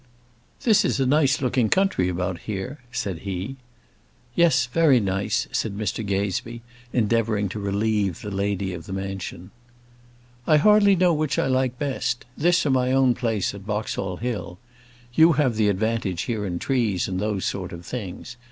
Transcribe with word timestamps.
"This 0.63 0.83
is 0.83 0.99
a 0.99 1.05
nice 1.05 1.41
looking 1.43 1.69
country 1.69 2.09
about 2.09 2.39
here," 2.49 2.79
said 2.91 3.19
he. 3.19 3.57
"Yes; 4.33 4.65
very 4.65 4.99
nice," 4.99 5.47
said 5.51 5.77
Mr 5.77 6.03
Gazebee, 6.03 6.63
endeavouring 6.91 7.49
to 7.49 7.59
relieve 7.59 8.19
the 8.23 8.31
lady 8.31 8.73
of 8.73 8.87
the 8.87 8.93
mansion. 8.93 9.51
"I 10.47 10.57
hardly 10.57 10.95
know 10.95 11.13
which 11.13 11.37
I 11.37 11.45
like 11.45 11.77
best; 11.77 12.25
this, 12.35 12.65
or 12.65 12.71
my 12.71 12.91
own 12.91 13.13
place 13.13 13.53
at 13.53 13.67
Boxall 13.67 14.17
Hill. 14.17 14.57
You 15.13 15.33
have 15.33 15.55
the 15.55 15.69
advantage 15.69 16.23
here 16.23 16.47
in 16.47 16.57
trees, 16.57 17.07
and 17.07 17.19
those 17.19 17.45
sort 17.45 17.71
of 17.71 17.85
things. 17.85 18.37